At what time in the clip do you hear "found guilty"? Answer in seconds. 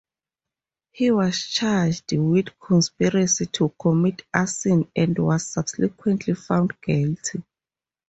6.33-7.43